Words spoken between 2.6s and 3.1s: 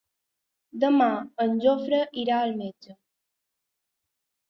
metge.